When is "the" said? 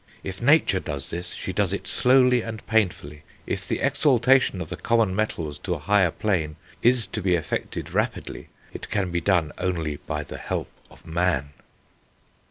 3.67-3.79, 4.69-4.75, 10.23-10.39